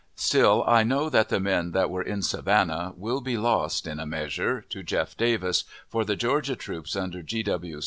[0.15, 4.05] Still, I know that the men that were in Savannah will be lost in a
[4.07, 5.15] measure to Jeff.
[5.15, 7.43] Davis, for the Georgia troops, under G.